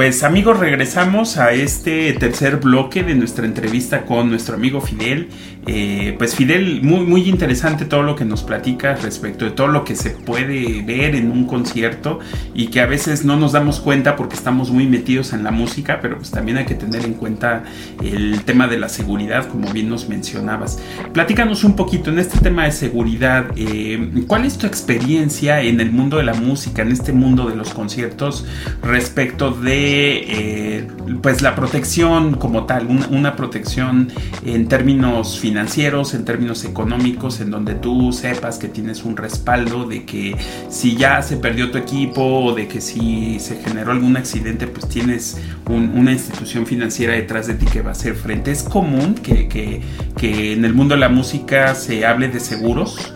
[0.00, 5.28] Pues amigos, regresamos a este tercer bloque de nuestra entrevista con nuestro amigo Fidel.
[5.66, 9.84] Eh, pues Fidel, muy, muy interesante todo lo que nos platica respecto de todo lo
[9.84, 12.18] que se puede ver en un concierto
[12.54, 15.98] y que a veces no nos damos cuenta porque estamos muy metidos en la música,
[16.00, 17.64] pero pues también hay que tener en cuenta
[18.02, 20.78] el tema de la seguridad, como bien nos mencionabas.
[21.12, 23.48] Platícanos un poquito en este tema de seguridad.
[23.54, 27.56] eh, ¿Cuál es tu experiencia en el mundo de la música, en este mundo de
[27.56, 28.46] los conciertos,
[28.82, 30.88] respecto de eh,
[31.22, 34.08] pues la protección como tal, una, protección
[34.44, 40.04] en términos financieros, en términos económicos, en donde tú sepas que tienes un respaldo de
[40.04, 40.36] que
[40.68, 44.88] si ya se perdió tu equipo o de que si se generó algún accidente, pues
[44.88, 48.50] tienes un- una institución financiera detrás de ti que va a hacer frente.
[48.50, 49.82] ¿Es común que, que-
[50.16, 53.12] que en el mundo de la música se hable de seguros?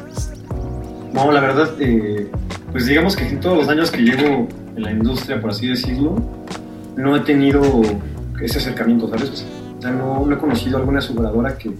[1.13, 2.29] No, la verdad, eh,
[2.73, 6.17] pues digamos que en todos los años que llevo en la industria, por así decirlo,
[6.97, 7.63] no he tenido
[8.41, 9.45] ese acercamiento, ¿sabes?
[9.79, 11.73] O sea, no, no he conocido alguna aseguradora que,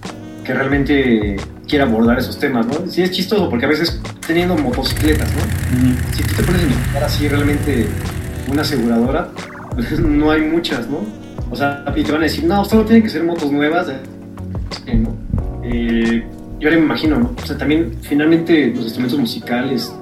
[0.43, 2.87] que realmente quiera abordar esos temas, ¿no?
[2.87, 5.41] Sí es chistoso porque a veces teniendo motocicletas, ¿no?
[6.13, 7.87] Si tú te pones a investigar así realmente
[8.51, 9.29] una aseguradora,
[9.73, 10.99] pues no hay muchas, ¿no?
[11.51, 14.95] O sea, y te van a decir, no, solo tienen que ser motos nuevas, eh,
[14.95, 15.15] ¿no?
[15.63, 16.25] Eh,
[16.59, 17.35] yo ahora me imagino, ¿no?
[17.41, 19.93] O sea, también finalmente los instrumentos musicales,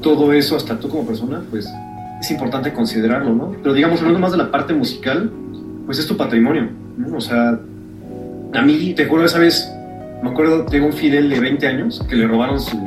[0.00, 1.68] todo eso, hasta tú como persona, pues
[2.24, 3.54] es importante considerarlo, ¿no?
[3.62, 5.30] Pero digamos, hablando más de la parte musical,
[5.84, 7.18] pues es tu patrimonio, ¿no?
[7.18, 7.58] O sea,
[8.54, 9.70] a mí, te juro, esa vez,
[10.22, 12.80] me acuerdo de un Fidel de 20 años que le robaron sus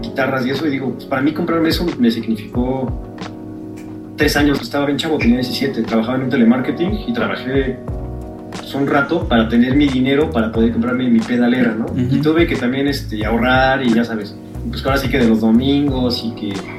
[0.00, 3.16] guitarras y eso, y digo, pues para mí comprarme eso me significó
[4.16, 7.78] tres años, estaba bien chavo, tenía 17, trabajaba en un telemarketing y trabajé
[8.52, 11.86] pues, un rato para tener mi dinero para poder comprarme mi pedalera, ¿no?
[11.86, 12.16] Ujú.
[12.16, 14.36] Y tuve que también este, ahorrar y ya sabes,
[14.70, 16.77] pues ahora sí que de los domingos y que,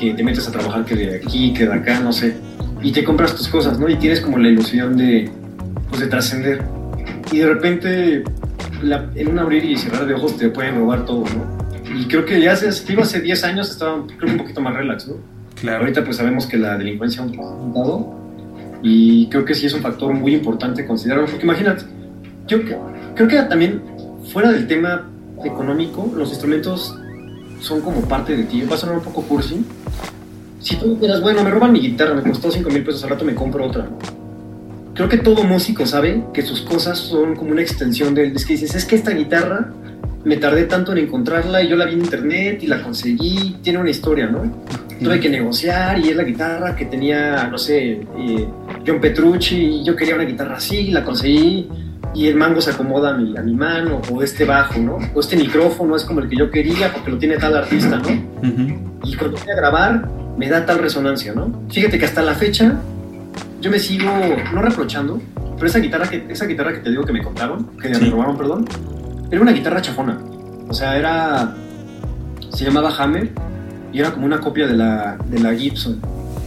[0.00, 2.34] que te metes a trabajar que de aquí, que de acá, no sé,
[2.82, 3.88] y te compras tus cosas, ¿no?
[3.88, 5.28] Y tienes como la ilusión de,
[5.90, 6.62] pues, de trascender.
[7.30, 8.24] Y de repente,
[8.82, 11.60] la- en un abrir y cerrar de ojos te pueden robar todo, ¿no?
[11.98, 15.16] Y creo que ya hace, hace 10 años estaba creo un poquito más relax, ¿no?
[15.60, 15.80] Claro.
[15.80, 18.16] Ahorita pues sabemos que la delincuencia ha aumentado
[18.82, 21.84] y creo que sí es un factor muy importante considerarlo, porque imagínate,
[22.46, 22.78] yo cre-
[23.14, 23.82] creo que también
[24.32, 25.06] fuera del tema
[25.44, 26.96] económico, los instrumentos
[27.60, 29.64] son como parte de ti, va a sonar un poco cursi.
[30.60, 33.24] Si tú dijeras, bueno, me roban mi guitarra, me costó 5 mil pesos, al rato
[33.24, 33.88] me compro otra.
[34.94, 38.32] Creo que todo músico sabe que sus cosas son como una extensión de él.
[38.36, 39.72] Es que dices, es que esta guitarra
[40.24, 43.78] me tardé tanto en encontrarla y yo la vi en internet y la conseguí, tiene
[43.78, 44.42] una historia, ¿no?
[45.02, 48.48] tuve que negociar y es la guitarra que tenía, no sé, eh,
[48.86, 51.68] John Petrucci y yo quería una guitarra así, la conseguí
[52.14, 54.98] y el mango se acomoda a mi, a mi mano o este bajo, ¿no?
[55.14, 58.08] O este micrófono es como el que yo quería porque lo tiene tal artista, ¿no?
[58.48, 58.98] Ujú.
[59.04, 61.62] Y cuando voy a grabar me da tal resonancia, ¿no?
[61.70, 62.80] Fíjate que hasta la fecha
[63.60, 64.10] yo me sigo,
[64.54, 65.20] no reprochando,
[65.56, 68.04] pero esa guitarra que, esa guitarra que te digo que me contaron, que Sí.
[68.04, 68.64] me robaron, perdón,
[69.30, 70.18] era una guitarra chafona.
[70.68, 71.54] O sea, era,
[72.50, 73.28] se llamaba Hammer
[73.92, 76.00] y era como una copia de la, de la Gibson.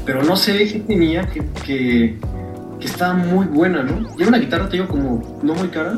[0.06, 2.18] Pero no sé qué tenía que, que,
[2.84, 4.10] que estaba muy buena, ¿no?
[4.18, 5.98] Y era una guitarra, te digo, como no muy cara,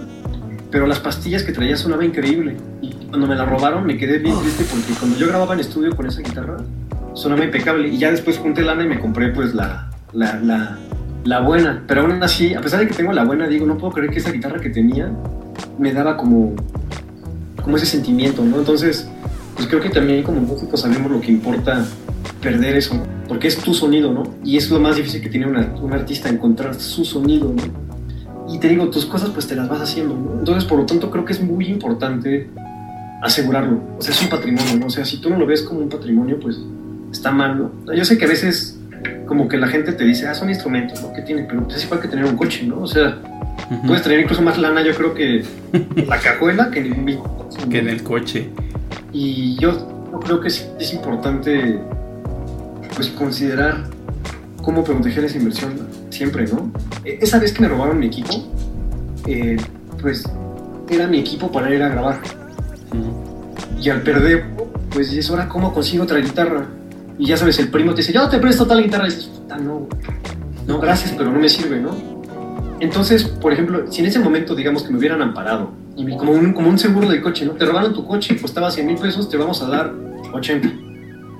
[0.69, 2.57] pero las pastillas que traía sonaba increíble.
[2.79, 5.95] Y cuando me la robaron me quedé bien triste porque cuando yo grababa en estudio
[5.95, 6.57] con esa guitarra,
[7.15, 7.87] sonaba impecable.
[7.87, 10.77] Y ya después junté lana y me compré pues la, la, la,
[11.23, 11.81] la buena.
[11.87, 14.19] Pero aún así, a pesar de que tengo la buena, digo, no puedo creer que
[14.19, 15.11] esa guitarra que tenía
[15.79, 16.53] me daba como,
[17.63, 18.59] como ese sentimiento, ¿no?
[18.59, 19.09] Entonces,
[19.55, 21.83] pues creo que también como músicos sabemos lo que importa
[22.45, 22.95] perder eso,
[23.27, 24.23] porque es tu sonido, ¿no?
[24.43, 28.53] Y es lo más difícil que tiene una- un artista, encontrar su sonido, ¿no?
[28.53, 30.39] Y te digo, tus cosas pues te las vas haciendo, ¿no?
[30.39, 32.47] Entonces, por lo tanto, creo que es muy importante
[33.21, 33.81] asegurarlo.
[33.97, 34.85] O sea, es un patrimonio, ¿no?
[34.85, 36.57] O sea, si tú no lo ves como un patrimonio, pues
[37.11, 37.93] está mal, ¿no?
[37.93, 38.79] Yo sé que a veces
[39.27, 41.11] como que la gente te dice, ah, son instrumentos, ¿no?
[41.13, 41.43] ¿Qué tiene?
[41.43, 42.81] Pero pues, es igual que tener un coche, ¿no?
[42.81, 43.17] O sea,
[43.71, 43.87] Ujú.
[43.87, 47.17] puedes tener incluso más lana, yo creo que en la cajuela que en mi
[47.69, 48.49] que en el coche.
[49.11, 49.71] y yo,
[50.11, 51.79] yo creo que sí es importante
[52.95, 53.83] pues considerar
[54.63, 55.73] cómo proteger esa inversión
[56.09, 56.71] siempre, ¿no?
[57.03, 58.33] E- Esa vez que me robaron mi equipo,
[59.27, 59.57] eh,
[60.01, 60.23] pues
[60.89, 62.19] era mi equipo para ir a grabar.
[63.81, 64.45] Y al perder,
[64.91, 66.65] pues es ahora cómo consigo otra guitarra.
[67.17, 69.07] Y ya sabes, el primo te dice, yo te presto tal guitarra.
[69.07, 69.87] Y dices, puta, no,
[70.67, 71.91] no, gracias, pero no me sirve, ¿no?
[72.79, 76.51] Entonces, por ejemplo, si en ese momento, digamos que me hubieran amparado, y como un,
[76.53, 77.53] como un seguro del coche, ¿no?
[77.53, 79.93] Te robaron tu coche, costaba 100 mil pesos, te vamos a dar
[80.33, 80.69] 80.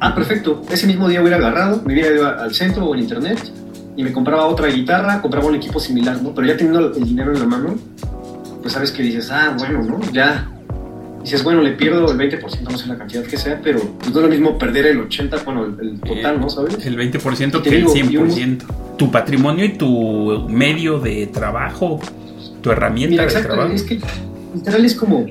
[0.05, 0.61] Ah, perfecto.
[0.69, 3.39] Ese mismo día hubiera agarrado, me hubiera ido al centro o en internet
[3.97, 6.33] y me compraba otra guitarra, compraba un equipo similar, ¿no?
[6.33, 7.75] Pero ya teniendo el dinero en la mano,
[8.61, 9.99] pues sabes que dices, ah, bueno, ¿no?
[10.11, 10.49] Ya.
[11.23, 14.19] Dices, bueno, le pierdo el 20%, no sé la cantidad que sea, pero pues no
[14.19, 16.49] es lo mismo perder el 80%, bueno, el, el total, ¿no?
[16.51, 16.85] ¿Sabes?
[16.85, 18.61] El 20% Y te que el digo, un- 100%.
[18.97, 21.99] tu patrimonio y tu medio de trabajo,
[22.61, 23.71] tu herramienta Mira, de trabajo.
[23.73, 23.99] es que
[24.53, 25.25] literal es como,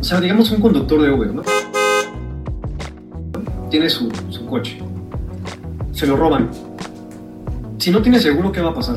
[0.00, 1.42] o sea, digamos un conductor de Uber, ¿no?
[3.76, 4.78] Tiene su, su coche,
[5.92, 6.48] se lo roban.
[7.76, 8.96] Si no tiene seguro, ¿qué va a pasar?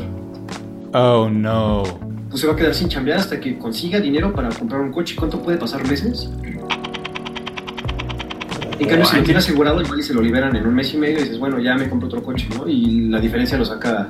[0.94, 1.82] Oh no.
[2.30, 5.16] Pues se va a quedar sin chambear hasta que consiga dinero para comprar un coche.
[5.18, 6.30] ¿Cuánto puede pasar meses?
[8.78, 10.96] En cambio, si lo tiene asegurado, igual y se lo liberan en un mes y
[10.96, 12.66] medio y dices, bueno, ya me compro otro coche, ¿no?
[12.66, 14.08] Y la diferencia lo saca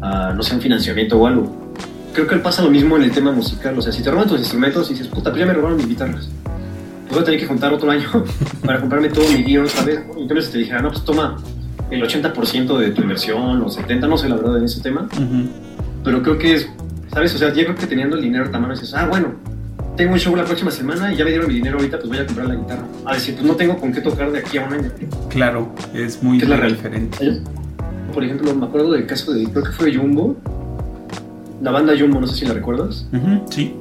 [0.00, 1.74] a, no sé, un financiamiento o algo.
[2.14, 3.78] Creo que pasa lo mismo en el tema musical.
[3.78, 5.86] O sea, si te roban tus instrumentos y dices, puta, pues ya me robaron mis
[5.86, 6.30] guitarras.
[7.18, 8.08] Voy a tener que juntar otro año
[8.64, 10.00] para comprarme todo mi gear otra vez.
[10.16, 11.36] entonces te dijera, no, pues toma
[11.90, 15.08] el 80% de tu inversión o 70%, no sé la verdad en ese tema.
[15.12, 15.48] Ujú.
[16.04, 16.68] Pero creo que es,
[17.12, 17.34] ¿sabes?
[17.34, 19.32] O sea, yo creo que teniendo el dinero tan mano dices, ah, bueno,
[19.96, 22.18] tengo un show la próxima semana y ya me dieron mi dinero ahorita, pues voy
[22.18, 22.84] a comprar la guitarra.
[23.04, 24.90] A decir, pues no tengo con qué tocar de aquí a un año.
[25.28, 27.40] Claro, es muy ¿Qué es la diferente.
[28.14, 30.36] Por ejemplo, me acuerdo del caso de, creo que fue Jumbo,
[31.62, 33.08] la banda Jumbo, no sé si la recuerdas.
[33.12, 33.74] Ujú, Sí.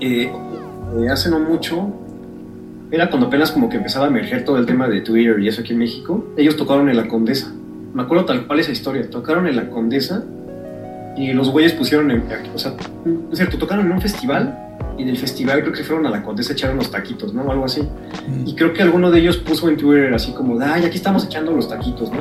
[0.00, 1.92] Eh, eh, hace no mucho,
[2.90, 5.60] era cuando apenas como que empezaba a emerger todo el tema de Twitter y eso
[5.60, 6.32] aquí en México.
[6.36, 7.52] Ellos tocaron en la Condesa.
[7.92, 9.08] Me acuerdo tal cual esa historia.
[9.10, 10.24] Tocaron en la Condesa
[11.16, 12.74] y los güeyes pusieron, en, o sea,
[13.32, 14.62] es cierto, tocaron en un festival
[14.98, 17.50] y del festival creo que fueron a la Condesa a echar unos taquitos, ¿no?
[17.50, 17.82] Algo así.
[18.44, 21.52] Y creo que alguno de ellos puso en Twitter así como, ay, aquí estamos echando
[21.52, 22.20] los taquitos, ¿no?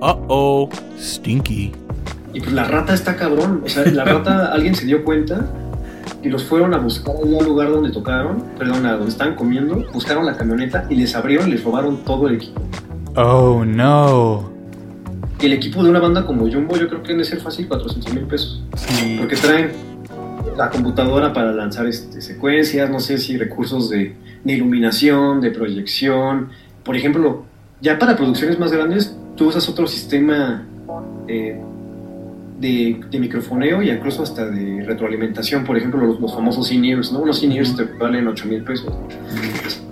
[0.00, 0.68] Uh oh.
[0.98, 1.72] Stinky.
[2.34, 3.62] Y pues la rata está cabrón.
[3.64, 5.46] O sea, la rata, alguien se dio cuenta
[6.22, 9.84] y los fueron a buscar ahí al lugar donde tocaron, perdón, a donde estaban comiendo,
[9.92, 12.60] buscaron la camioneta y les abrieron y les robaron todo el equipo.
[13.16, 14.50] Oh no.
[15.40, 18.14] Y el equipo de una banda como Jumbo yo creo que debe ser fácil 400
[18.14, 18.62] mil pesos.
[18.76, 19.16] Sí.
[19.18, 19.72] Porque traen
[20.56, 26.50] la computadora para lanzar este, secuencias, no sé si recursos de, de iluminación, de proyección.
[26.84, 27.44] Por ejemplo,
[27.80, 30.64] ya para producciones más grandes, tú usas otro sistema
[31.26, 31.60] eh,
[32.62, 35.64] de, de microfoneo y incluso hasta de retroalimentación.
[35.64, 37.18] Por ejemplo, los, los famosos in-ears, ¿no?
[37.20, 38.92] Unos in-ears te valen 8 mil pesos.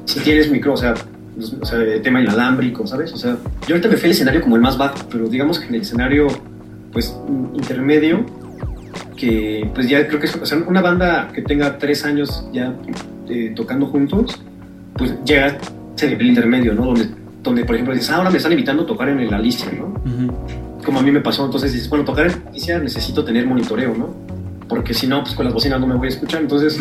[0.07, 0.95] Si tienes micro, o sea,
[1.61, 3.13] o sea, tema inalámbrico, ¿sabes?
[3.13, 5.67] O sea, yo ahorita me fui al escenario como el más bajo, pero digamos que
[5.69, 6.27] en el escenario,
[6.93, 8.25] pues, in- intermedio,
[9.17, 12.75] que pues ya creo que es o sea, una banda que tenga tres años ya
[13.29, 14.41] eh, tocando juntos,
[14.97, 15.59] pues llega a
[15.97, 16.87] ese nivel intermedio, ¿no?
[16.87, 17.07] Donde,
[17.43, 19.87] donde por ejemplo dices, ah, ahora me están invitando a tocar en el Alicia, ¿no?
[20.11, 20.33] Ujú.
[20.85, 24.14] Como a mí me pasó, entonces dices, bueno, tocar en Alicia necesito tener monitoreo, ¿no?
[24.69, 26.40] Porque si no, pues con las bocinas no me voy a escuchar.
[26.40, 26.79] Entonces,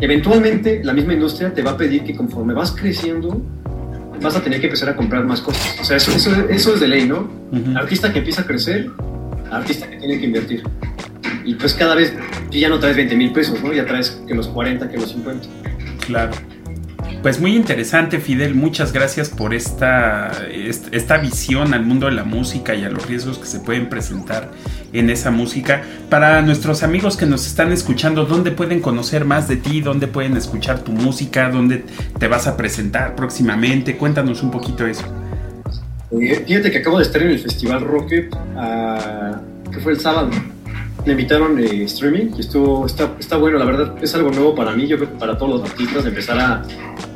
[0.00, 3.42] eventualmente la misma industria te va a pedir que conforme vas creciendo,
[4.22, 5.78] vas a tener que empezar a comprar más cosas.
[5.80, 7.30] O sea, eso, eso, eso es de ley, ¿no?
[7.52, 7.76] Ujú.
[7.76, 8.90] Artista que empieza a crecer,
[9.50, 10.62] artista que tiene que invertir.
[11.44, 12.14] Y pues cada vez
[12.50, 13.72] tú ya no traes 20 mil pesos, ¿no?
[13.72, 15.48] Ya traes que los 40, que los 50.
[16.06, 16.32] Claro.
[17.22, 18.54] Pues muy interesante, Fidel.
[18.54, 23.06] Muchas gracias por esta, est- esta visión al mundo de la música y a los
[23.06, 24.48] riesgos que se pueden presentar
[24.94, 25.82] en esa música.
[26.08, 29.82] Para nuestros amigos que nos están escuchando, ¿dónde pueden conocer más de ti?
[29.82, 31.50] ¿Dónde pueden escuchar tu música?
[31.50, 31.84] ¿Dónde
[32.18, 33.98] te vas a presentar próximamente?
[33.98, 35.04] Cuéntanos un poquito eso.
[36.18, 39.38] Eh, fíjate que acabo de estar en el Festival Rocket, ah,
[39.70, 40.30] que fue el sábado.
[41.06, 44.72] Me invitaron de streaming y estuvo, está, está bueno, la verdad es algo nuevo para
[44.76, 46.62] mí, yo creo que para todos los artistas empezar a,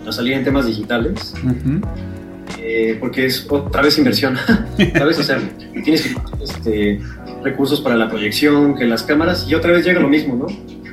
[0.07, 1.81] a salir en temas digitales, Ujú.
[2.59, 4.37] eh, porque es otra vez inversión,
[4.97, 5.19] ¿sabes?
[5.19, 5.39] O sea,
[5.85, 7.01] tienes que este,
[7.43, 10.47] recursos para la proyección, que las cámaras, y otra vez llega lo mismo, ¿no?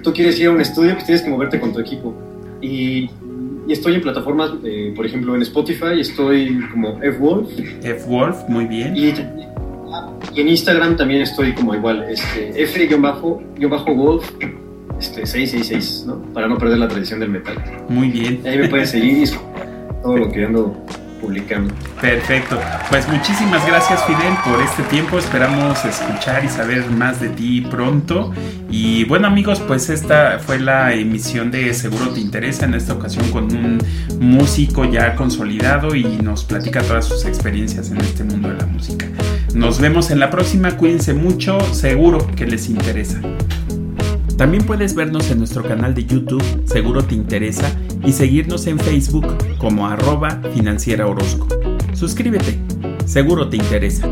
[0.03, 2.13] Tú quieres ir a un estudio, pues tienes que moverte con tu equipo.
[2.61, 3.09] Y,
[3.67, 7.49] y estoy en plataformas, eh, por ejemplo, en Spotify, estoy como F-Wolf,
[7.83, 8.97] F-Wolf, muy bien.
[8.97, 9.13] y,
[10.33, 14.31] y en Instagram también estoy como igual, este, F-Wolf
[14.99, 16.21] este, 666, ¿no?
[16.33, 17.55] Para no perder la tradición del metal.
[17.89, 18.41] Muy bien.
[18.45, 19.31] Ahí me pueden seguir y
[20.01, 20.75] todo lo que ando
[21.21, 21.73] publicando.
[22.01, 22.59] Perfecto.
[22.89, 25.19] Pues muchísimas gracias Fidel por este tiempo.
[25.19, 28.33] Esperamos escuchar y saber más de ti pronto.
[28.69, 33.29] Y bueno amigos, pues esta fue la emisión de Seguro Te Interesa en esta ocasión
[33.31, 33.77] con un
[34.19, 39.07] músico ya consolidado y nos platica todas sus experiencias en este mundo de la música.
[39.53, 40.77] Nos vemos en la próxima.
[40.77, 41.59] Cuídense mucho.
[41.73, 43.19] Seguro que les interesa.
[44.37, 49.27] También puedes vernos en nuestro canal de YouTube, Seguro Te Interesa, y seguirnos en Facebook
[49.57, 51.47] como arroba financiera Orozco.
[51.93, 52.57] Suscríbete,
[53.05, 54.09] seguro te interesa.